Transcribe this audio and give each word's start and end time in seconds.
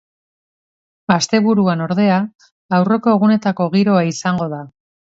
Asteburuan, 1.15 1.85
ordea, 1.87 2.17
aurreko 2.81 3.17
egunetako 3.21 3.71
giroa 3.79 4.07
izango 4.17 4.53
da. 4.59 4.65